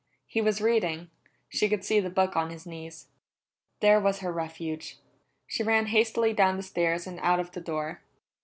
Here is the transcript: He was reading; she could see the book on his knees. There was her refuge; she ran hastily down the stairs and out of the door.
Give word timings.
He 0.25 0.41
was 0.41 0.61
reading; 0.61 1.11
she 1.47 1.69
could 1.69 1.85
see 1.85 1.99
the 1.99 2.09
book 2.09 2.35
on 2.35 2.49
his 2.49 2.65
knees. 2.65 3.05
There 3.81 3.99
was 3.99 4.21
her 4.21 4.33
refuge; 4.33 4.97
she 5.45 5.61
ran 5.61 5.85
hastily 5.85 6.33
down 6.33 6.57
the 6.57 6.63
stairs 6.63 7.05
and 7.05 7.19
out 7.19 7.39
of 7.39 7.51
the 7.51 7.61
door. 7.61 8.01